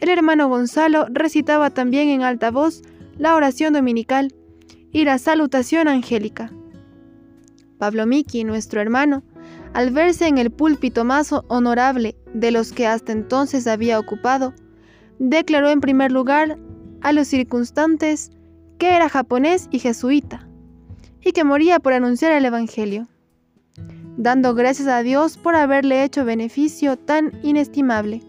El 0.00 0.08
hermano 0.08 0.48
Gonzalo 0.48 1.06
recitaba 1.10 1.70
también 1.70 2.08
en 2.08 2.22
alta 2.22 2.50
voz 2.50 2.82
la 3.18 3.34
oración 3.34 3.72
dominical 3.72 4.32
y 4.92 5.04
la 5.04 5.18
salutación 5.18 5.88
angélica. 5.88 6.52
Pablo 7.78 8.06
Miki, 8.06 8.44
nuestro 8.44 8.80
hermano, 8.80 9.22
al 9.74 9.90
verse 9.90 10.26
en 10.26 10.38
el 10.38 10.50
púlpito 10.50 11.04
más 11.04 11.32
honorable 11.48 12.16
de 12.32 12.50
los 12.50 12.72
que 12.72 12.86
hasta 12.86 13.12
entonces 13.12 13.66
había 13.66 13.98
ocupado, 13.98 14.54
declaró 15.18 15.68
en 15.68 15.80
primer 15.80 16.10
lugar 16.10 16.58
a 17.00 17.12
los 17.12 17.28
circunstantes 17.28 18.30
que 18.78 18.94
era 18.94 19.08
japonés 19.08 19.68
y 19.70 19.78
jesuita, 19.78 20.48
y 21.20 21.32
que 21.32 21.44
moría 21.44 21.80
por 21.80 21.92
anunciar 21.92 22.32
el 22.32 22.44
Evangelio, 22.44 23.08
dando 24.18 24.52
gracias 24.54 24.88
a 24.88 25.02
Dios 25.02 25.38
por 25.38 25.54
haberle 25.54 26.02
hecho 26.02 26.24
beneficio 26.24 26.98
tan 26.98 27.32
inestimable. 27.42 28.20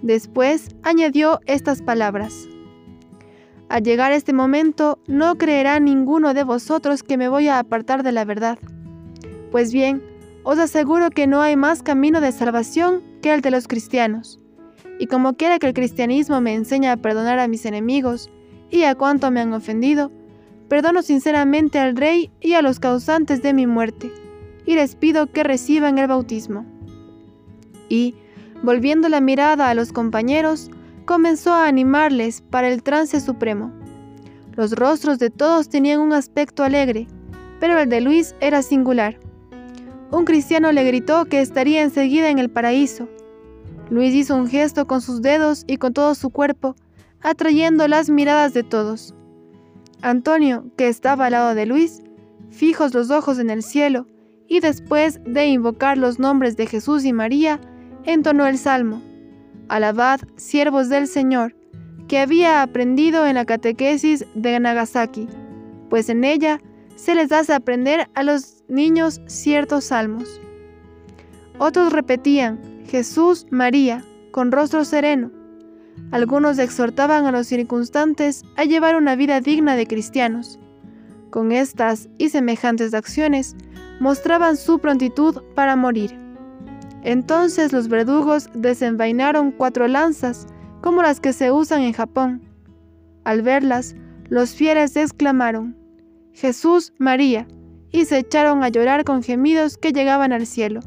Después 0.00 0.74
añadió 0.82 1.40
estas 1.46 1.82
palabras. 1.82 2.48
Al 3.68 3.82
llegar 3.82 4.12
este 4.12 4.32
momento, 4.32 4.98
no 5.06 5.36
creerá 5.36 5.78
ninguno 5.78 6.32
de 6.32 6.42
vosotros 6.42 7.02
que 7.02 7.18
me 7.18 7.28
voy 7.28 7.48
a 7.48 7.58
apartar 7.58 8.02
de 8.02 8.12
la 8.12 8.24
verdad. 8.24 8.58
Pues 9.52 9.74
bien, 9.74 10.02
os 10.42 10.58
aseguro 10.58 11.10
que 11.10 11.26
no 11.26 11.42
hay 11.42 11.54
más 11.54 11.82
camino 11.82 12.22
de 12.22 12.32
salvación 12.32 13.02
que 13.20 13.34
el 13.34 13.42
de 13.42 13.50
los 13.50 13.68
cristianos. 13.68 14.40
Y 14.98 15.06
como 15.06 15.34
quiera 15.34 15.58
que 15.58 15.66
el 15.66 15.74
cristianismo 15.74 16.40
me 16.40 16.54
enseñe 16.54 16.86
a 16.88 16.96
perdonar 16.96 17.38
a 17.38 17.48
mis 17.48 17.66
enemigos 17.66 18.30
y 18.70 18.84
a 18.84 18.94
cuanto 18.94 19.30
me 19.30 19.40
han 19.40 19.52
ofendido, 19.52 20.10
perdono 20.68 21.02
sinceramente 21.02 21.78
al 21.78 21.94
Rey 21.94 22.30
y 22.40 22.54
a 22.54 22.62
los 22.62 22.80
causantes 22.80 23.42
de 23.42 23.52
mi 23.52 23.66
muerte, 23.66 24.10
y 24.68 24.74
les 24.74 24.96
pido 24.96 25.32
que 25.32 25.44
reciban 25.44 25.96
el 25.96 26.08
bautismo. 26.08 26.66
Y, 27.88 28.14
volviendo 28.62 29.08
la 29.08 29.22
mirada 29.22 29.70
a 29.70 29.74
los 29.74 29.92
compañeros, 29.92 30.70
comenzó 31.06 31.54
a 31.54 31.66
animarles 31.66 32.42
para 32.42 32.68
el 32.68 32.82
trance 32.82 33.18
supremo. 33.22 33.72
Los 34.56 34.72
rostros 34.72 35.18
de 35.18 35.30
todos 35.30 35.70
tenían 35.70 36.00
un 36.00 36.12
aspecto 36.12 36.64
alegre, 36.64 37.06
pero 37.60 37.78
el 37.78 37.88
de 37.88 38.02
Luis 38.02 38.34
era 38.40 38.60
singular. 38.60 39.18
Un 40.10 40.26
cristiano 40.26 40.70
le 40.70 40.84
gritó 40.84 41.24
que 41.24 41.40
estaría 41.40 41.80
enseguida 41.80 42.28
en 42.28 42.38
el 42.38 42.50
paraíso. 42.50 43.08
Luis 43.88 44.14
hizo 44.14 44.36
un 44.36 44.48
gesto 44.48 44.86
con 44.86 45.00
sus 45.00 45.22
dedos 45.22 45.64
y 45.66 45.78
con 45.78 45.94
todo 45.94 46.14
su 46.14 46.28
cuerpo, 46.28 46.76
atrayendo 47.22 47.88
las 47.88 48.10
miradas 48.10 48.52
de 48.52 48.64
todos. 48.64 49.14
Antonio, 50.02 50.66
que 50.76 50.88
estaba 50.88 51.24
al 51.24 51.32
lado 51.32 51.54
de 51.54 51.64
Luis, 51.64 52.02
fijos 52.50 52.92
los 52.92 53.10
ojos 53.10 53.38
en 53.38 53.48
el 53.48 53.62
cielo, 53.62 54.06
y 54.48 54.60
después 54.60 55.20
de 55.24 55.46
invocar 55.46 55.98
los 55.98 56.18
nombres 56.18 56.56
de 56.56 56.66
Jesús 56.66 57.04
y 57.04 57.12
María, 57.12 57.60
entonó 58.04 58.46
el 58.46 58.58
salmo. 58.58 59.02
Alabad, 59.68 60.20
siervos 60.36 60.88
del 60.88 61.06
Señor, 61.06 61.54
que 62.08 62.18
había 62.18 62.62
aprendido 62.62 63.26
en 63.26 63.34
la 63.34 63.44
catequesis 63.44 64.24
de 64.34 64.58
Nagasaki, 64.58 65.28
pues 65.90 66.08
en 66.08 66.24
ella 66.24 66.60
se 66.96 67.14
les 67.14 67.30
hace 67.30 67.52
aprender 67.52 68.08
a 68.14 68.22
los 68.22 68.64
niños 68.68 69.20
ciertos 69.26 69.84
salmos. 69.84 70.40
Otros 71.58 71.92
repetían, 71.92 72.60
Jesús, 72.86 73.46
María, 73.50 74.02
con 74.30 74.50
rostro 74.50 74.84
sereno. 74.84 75.30
Algunos 76.10 76.58
exhortaban 76.58 77.26
a 77.26 77.32
los 77.32 77.46
circunstantes 77.46 78.44
a 78.56 78.64
llevar 78.64 78.96
una 78.96 79.16
vida 79.16 79.40
digna 79.40 79.76
de 79.76 79.86
cristianos. 79.86 80.58
Con 81.30 81.52
estas 81.52 82.08
y 82.16 82.30
semejantes 82.30 82.94
acciones, 82.94 83.54
mostraban 84.00 84.56
su 84.56 84.78
prontitud 84.78 85.42
para 85.54 85.76
morir. 85.76 86.18
Entonces 87.02 87.72
los 87.72 87.88
verdugos 87.88 88.48
desenvainaron 88.54 89.52
cuatro 89.52 89.88
lanzas, 89.88 90.46
como 90.80 91.02
las 91.02 91.20
que 91.20 91.32
se 91.32 91.50
usan 91.50 91.82
en 91.82 91.92
Japón. 91.92 92.42
Al 93.24 93.42
verlas, 93.42 93.94
los 94.28 94.54
fieles 94.54 94.96
exclamaron, 94.96 95.76
Jesús, 96.32 96.92
María, 96.98 97.48
y 97.90 98.04
se 98.04 98.18
echaron 98.18 98.62
a 98.62 98.68
llorar 98.68 99.04
con 99.04 99.22
gemidos 99.22 99.76
que 99.78 99.92
llegaban 99.92 100.32
al 100.32 100.46
cielo. 100.46 100.80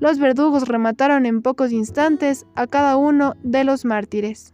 Los 0.00 0.18
verdugos 0.18 0.68
remataron 0.68 1.26
en 1.26 1.42
pocos 1.42 1.72
instantes 1.72 2.46
a 2.54 2.66
cada 2.66 2.96
uno 2.96 3.34
de 3.42 3.64
los 3.64 3.84
mártires. 3.84 4.52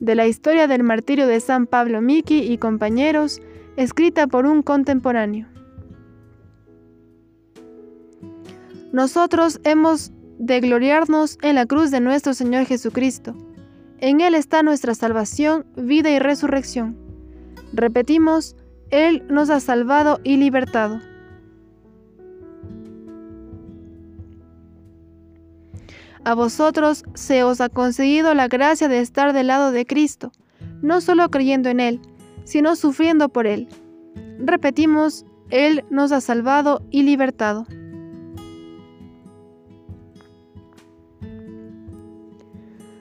De 0.00 0.14
la 0.14 0.26
historia 0.26 0.66
del 0.66 0.82
martirio 0.82 1.26
de 1.26 1.40
San 1.40 1.66
Pablo 1.66 2.00
Miki 2.00 2.40
y 2.40 2.58
compañeros, 2.58 3.40
escrita 3.76 4.26
por 4.26 4.46
un 4.46 4.62
contemporáneo. 4.62 5.48
Nosotros 8.92 9.60
hemos 9.64 10.12
de 10.38 10.60
gloriarnos 10.60 11.38
en 11.42 11.54
la 11.54 11.66
cruz 11.66 11.90
de 11.90 12.00
nuestro 12.00 12.34
Señor 12.34 12.66
Jesucristo. 12.66 13.34
En 13.98 14.20
Él 14.20 14.34
está 14.34 14.62
nuestra 14.62 14.94
salvación, 14.94 15.64
vida 15.76 16.10
y 16.10 16.18
resurrección. 16.18 16.98
Repetimos, 17.72 18.56
Él 18.90 19.24
nos 19.28 19.48
ha 19.48 19.60
salvado 19.60 20.20
y 20.24 20.36
libertado. 20.36 21.00
A 26.24 26.34
vosotros 26.34 27.04
se 27.14 27.42
os 27.42 27.60
ha 27.60 27.68
concedido 27.68 28.34
la 28.34 28.46
gracia 28.48 28.88
de 28.88 29.00
estar 29.00 29.32
del 29.32 29.48
lado 29.48 29.72
de 29.72 29.86
Cristo, 29.86 30.30
no 30.82 31.00
solo 31.00 31.30
creyendo 31.30 31.68
en 31.68 31.80
Él, 31.80 32.00
sino 32.52 32.76
sufriendo 32.76 33.30
por 33.30 33.46
Él. 33.46 33.66
Repetimos, 34.38 35.24
Él 35.48 35.86
nos 35.88 36.12
ha 36.12 36.20
salvado 36.20 36.82
y 36.90 37.02
libertado. 37.02 37.66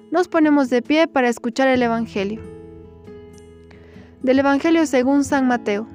Nos 0.10 0.30
ponemos 0.30 0.70
de 0.70 0.82
pie 0.82 1.10
para 1.10 1.28
escuchar 1.28 1.68
el 1.68 1.82
Evangelio 1.82 2.42
del 4.24 4.40
Evangelio 4.40 4.86
según 4.86 5.26
San 5.26 5.48
Mateo. 5.48 5.86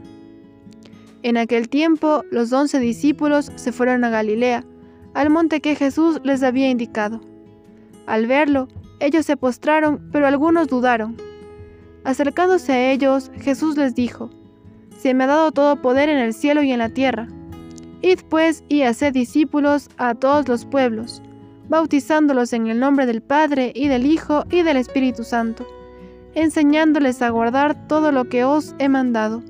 En 1.23 1.39
aquel 1.39 1.71
tiempo 1.71 2.25
los 2.31 2.53
once 2.53 2.79
discípulos 2.79 3.51
se 3.55 3.73
fueron 3.73 4.05
a 4.05 4.11
Galilea, 4.11 4.65
al 5.15 5.31
monte 5.31 5.63
que 5.63 5.77
Jesús 5.77 6.21
les 6.25 6.43
había 6.43 6.69
indicado. 6.69 7.23
Al 8.05 8.27
verlo, 8.27 8.69
ellos 9.01 9.25
se 9.25 9.39
postraron, 9.39 10.11
pero 10.13 10.27
algunos 10.27 10.69
dudaron. 10.69 11.17
Acercándose 12.07 12.73
a 12.73 12.91
ellos, 12.91 13.31
Jesús 13.39 13.77
les 13.77 13.95
dijo, 13.95 14.31
Se 14.97 15.13
me 15.13 15.25
ha 15.25 15.27
dado 15.27 15.53
todo 15.53 15.83
poder 15.83 16.09
en 16.09 16.19
el 16.19 16.33
cielo 16.33 16.63
y 16.63 16.73
en 16.73 16.79
la 16.79 16.89
tierra. 16.89 17.29
Id 18.01 18.21
pues 18.31 18.65
y 18.71 18.83
haced 18.83 19.13
discípulos 19.13 19.91
a 19.99 20.15
todos 20.15 20.49
los 20.49 20.65
pueblos, 20.65 21.21
bautizándolos 21.69 22.55
en 22.55 22.69
el 22.69 22.81
nombre 22.81 23.05
del 23.05 23.21
Padre 23.21 23.73
y 23.75 23.89
del 23.89 24.07
Hijo 24.07 24.45
y 24.51 24.63
del 24.63 24.79
Espíritu 24.79 25.23
Santo 25.23 25.67
enseñándoles 26.37 27.23
a 27.23 27.31
guardar 27.31 27.89
todo 27.89 28.13
lo 28.13 28.29
que 28.29 28.45
os 28.45 28.77
he 28.79 28.89
mandado. 28.89 29.43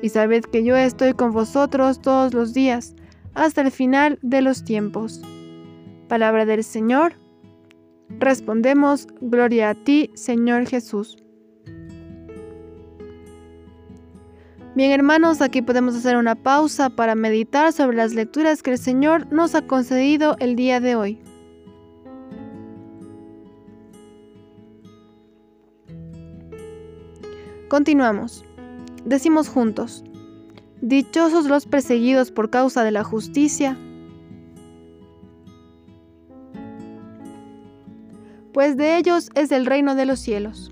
Y 0.00 0.08
sabed 0.08 0.44
que 0.44 0.64
yo 0.64 0.76
estoy 0.76 1.12
con 1.12 1.32
vosotros 1.32 2.00
todos 2.00 2.32
los 2.32 2.54
días, 2.54 2.94
hasta 3.34 3.60
el 3.60 3.70
final 3.70 4.18
de 4.22 4.40
los 4.40 4.64
tiempos. 4.64 5.20
Palabra 6.08 6.46
del 6.46 6.64
Señor. 6.64 7.14
Respondemos, 8.08 9.08
Gloria 9.20 9.70
a 9.70 9.74
ti, 9.74 10.10
Señor 10.14 10.66
Jesús. 10.66 11.21
Bien 14.74 14.90
hermanos, 14.90 15.42
aquí 15.42 15.60
podemos 15.60 15.94
hacer 15.94 16.16
una 16.16 16.34
pausa 16.34 16.88
para 16.88 17.14
meditar 17.14 17.74
sobre 17.74 17.98
las 17.98 18.14
lecturas 18.14 18.62
que 18.62 18.70
el 18.70 18.78
Señor 18.78 19.30
nos 19.30 19.54
ha 19.54 19.66
concedido 19.66 20.34
el 20.38 20.56
día 20.56 20.80
de 20.80 20.96
hoy. 20.96 21.18
Continuamos. 27.68 28.46
Decimos 29.04 29.48
juntos, 29.48 30.04
Dichosos 30.80 31.46
los 31.46 31.66
perseguidos 31.66 32.30
por 32.30 32.48
causa 32.48 32.82
de 32.82 32.90
la 32.92 33.04
justicia, 33.04 33.76
pues 38.52 38.76
de 38.76 38.96
ellos 38.96 39.30
es 39.34 39.52
el 39.52 39.66
reino 39.66 39.94
de 39.94 40.06
los 40.06 40.18
cielos. 40.18 40.71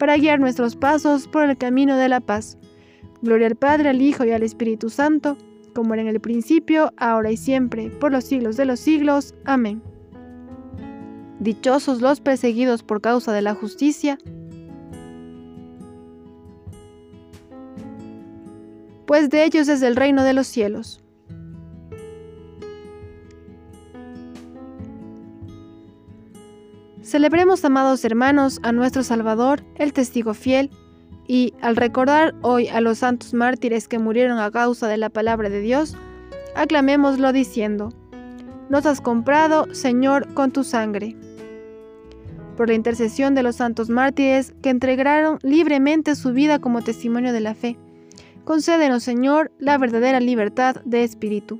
para 0.00 0.16
guiar 0.16 0.40
nuestros 0.40 0.76
pasos 0.76 1.28
por 1.28 1.44
el 1.44 1.58
camino 1.58 1.98
de 1.98 2.08
la 2.08 2.20
paz. 2.20 2.56
Gloria 3.20 3.48
al 3.48 3.54
Padre, 3.54 3.90
al 3.90 4.00
Hijo 4.00 4.24
y 4.24 4.30
al 4.30 4.42
Espíritu 4.42 4.88
Santo, 4.88 5.36
como 5.74 5.92
era 5.92 6.02
en 6.02 6.08
el 6.08 6.20
principio, 6.20 6.94
ahora 6.96 7.30
y 7.30 7.36
siempre, 7.36 7.90
por 7.90 8.10
los 8.10 8.24
siglos 8.24 8.56
de 8.56 8.64
los 8.64 8.80
siglos. 8.80 9.34
Amén. 9.44 9.82
Dichosos 11.38 12.00
los 12.00 12.22
perseguidos 12.22 12.82
por 12.82 13.02
causa 13.02 13.34
de 13.34 13.42
la 13.42 13.54
justicia, 13.54 14.16
pues 19.06 19.28
de 19.28 19.44
ellos 19.44 19.68
es 19.68 19.82
el 19.82 19.96
reino 19.96 20.24
de 20.24 20.32
los 20.32 20.46
cielos. 20.46 20.99
Celebremos, 27.10 27.64
amados 27.64 28.04
hermanos, 28.04 28.60
a 28.62 28.70
nuestro 28.70 29.02
Salvador, 29.02 29.64
el 29.74 29.92
testigo 29.92 30.32
fiel, 30.32 30.70
y 31.26 31.54
al 31.60 31.74
recordar 31.74 32.36
hoy 32.40 32.68
a 32.68 32.80
los 32.80 32.98
santos 32.98 33.34
mártires 33.34 33.88
que 33.88 33.98
murieron 33.98 34.38
a 34.38 34.48
causa 34.52 34.86
de 34.86 34.96
la 34.96 35.08
palabra 35.08 35.50
de 35.50 35.60
Dios, 35.60 35.96
aclamémoslo 36.54 37.32
diciendo, 37.32 37.88
Nos 38.68 38.86
has 38.86 39.00
comprado, 39.00 39.74
Señor, 39.74 40.32
con 40.34 40.52
tu 40.52 40.62
sangre. 40.62 41.16
Por 42.56 42.68
la 42.68 42.74
intercesión 42.74 43.34
de 43.34 43.42
los 43.42 43.56
santos 43.56 43.90
mártires 43.90 44.54
que 44.62 44.70
entregaron 44.70 45.40
libremente 45.42 46.14
su 46.14 46.32
vida 46.32 46.60
como 46.60 46.80
testimonio 46.80 47.32
de 47.32 47.40
la 47.40 47.56
fe, 47.56 47.76
concédenos, 48.44 49.02
Señor, 49.02 49.50
la 49.58 49.78
verdadera 49.78 50.20
libertad 50.20 50.76
de 50.84 51.02
espíritu. 51.02 51.58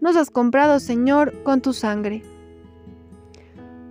Nos 0.00 0.16
has 0.16 0.28
comprado, 0.28 0.80
Señor, 0.80 1.40
con 1.44 1.60
tu 1.60 1.72
sangre 1.72 2.24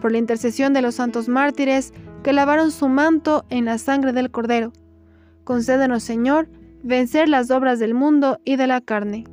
por 0.00 0.12
la 0.12 0.18
intercesión 0.18 0.72
de 0.72 0.82
los 0.82 0.96
santos 0.96 1.28
mártires 1.28 1.92
que 2.22 2.32
lavaron 2.32 2.70
su 2.70 2.88
manto 2.88 3.44
en 3.50 3.64
la 3.64 3.78
sangre 3.78 4.12
del 4.12 4.30
Cordero. 4.30 4.72
Concédenos, 5.44 6.02
Señor, 6.02 6.48
vencer 6.82 7.28
las 7.28 7.50
obras 7.50 7.78
del 7.78 7.94
mundo 7.94 8.40
y 8.44 8.56
de 8.56 8.66
la 8.66 8.80
carne. 8.80 9.24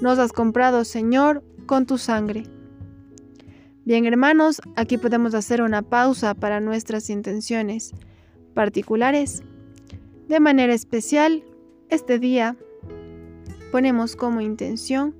Nos 0.00 0.18
has 0.18 0.32
comprado, 0.32 0.84
Señor, 0.84 1.42
con 1.66 1.86
tu 1.86 1.98
sangre. 1.98 2.44
Bien, 3.84 4.06
hermanos, 4.06 4.60
aquí 4.76 4.96
podemos 4.96 5.34
hacer 5.34 5.60
una 5.60 5.82
pausa 5.82 6.34
para 6.34 6.60
nuestras 6.60 7.10
intenciones 7.10 7.92
particulares. 8.54 9.42
De 10.28 10.38
manera 10.38 10.72
especial, 10.72 11.42
este 11.88 12.18
día 12.18 12.56
ponemos 13.72 14.14
como 14.14 14.40
intención 14.40 15.14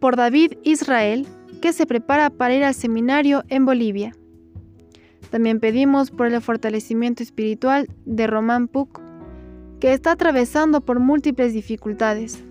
por 0.00 0.16
David 0.16 0.54
Israel, 0.64 1.28
que 1.62 1.72
se 1.72 1.86
prepara 1.86 2.28
para 2.28 2.54
ir 2.54 2.64
al 2.64 2.74
seminario 2.74 3.44
en 3.48 3.64
Bolivia. 3.64 4.14
También 5.30 5.60
pedimos 5.60 6.10
por 6.10 6.26
el 6.26 6.42
fortalecimiento 6.42 7.22
espiritual 7.22 7.88
de 8.04 8.26
Román 8.26 8.68
Puc, 8.68 9.00
que 9.80 9.94
está 9.94 10.12
atravesando 10.12 10.82
por 10.82 11.00
múltiples 11.00 11.54
dificultades. 11.54 12.44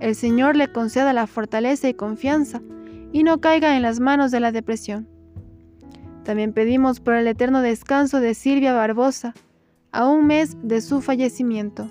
El 0.00 0.14
Señor 0.14 0.56
le 0.56 0.72
conceda 0.72 1.12
la 1.12 1.26
fortaleza 1.26 1.88
y 1.88 1.94
confianza 1.94 2.62
y 3.12 3.22
no 3.22 3.40
caiga 3.40 3.76
en 3.76 3.82
las 3.82 4.00
manos 4.00 4.30
de 4.30 4.40
la 4.40 4.52
depresión. 4.52 5.06
También 6.24 6.52
pedimos 6.52 7.00
por 7.00 7.14
el 7.14 7.26
eterno 7.26 7.60
descanso 7.60 8.20
de 8.20 8.34
Silvia 8.34 8.72
Barbosa, 8.72 9.34
a 9.92 10.08
un 10.08 10.26
mes 10.26 10.56
de 10.62 10.80
su 10.80 11.00
fallecimiento. 11.00 11.90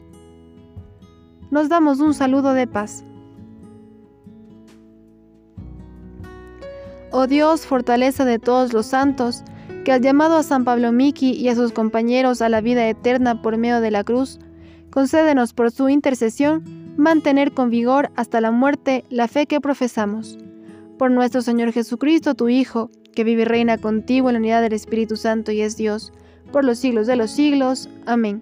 nos 1.51 1.69
damos 1.69 1.99
un 1.99 2.13
saludo 2.13 2.53
de 2.53 2.65
paz. 2.65 3.03
Oh 7.11 7.27
Dios, 7.27 7.65
fortaleza 7.65 8.23
de 8.23 8.39
todos 8.39 8.71
los 8.71 8.85
santos, 8.85 9.43
que 9.83 9.91
has 9.91 10.01
llamado 10.01 10.37
a 10.37 10.43
San 10.43 10.63
Pablo 10.63 10.91
Miki 10.91 11.31
y 11.31 11.49
a 11.49 11.55
sus 11.55 11.73
compañeros 11.73 12.41
a 12.41 12.49
la 12.49 12.61
vida 12.61 12.87
eterna 12.87 13.41
por 13.41 13.57
medio 13.57 13.81
de 13.81 13.91
la 13.91 14.03
cruz, 14.03 14.39
concédenos 14.91 15.53
por 15.53 15.71
su 15.71 15.89
intercesión 15.89 16.63
mantener 16.97 17.53
con 17.53 17.69
vigor 17.69 18.11
hasta 18.15 18.41
la 18.41 18.51
muerte 18.51 19.03
la 19.09 19.27
fe 19.27 19.45
que 19.45 19.59
profesamos. 19.59 20.37
Por 20.97 21.11
nuestro 21.11 21.41
Señor 21.41 21.73
Jesucristo, 21.73 22.35
tu 22.35 22.47
Hijo, 22.47 22.91
que 23.13 23.23
vive 23.23 23.41
y 23.41 23.45
reina 23.45 23.77
contigo 23.77 24.29
en 24.29 24.33
la 24.33 24.39
unidad 24.39 24.61
del 24.61 24.73
Espíritu 24.73 25.17
Santo 25.17 25.51
y 25.51 25.61
es 25.61 25.75
Dios, 25.75 26.13
por 26.51 26.63
los 26.63 26.77
siglos 26.77 27.07
de 27.07 27.17
los 27.17 27.31
siglos. 27.31 27.89
Amén. 28.05 28.41